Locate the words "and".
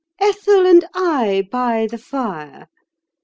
0.65-0.83